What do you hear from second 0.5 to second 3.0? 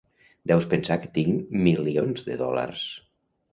Deus pensar que tinc milions de dòlars.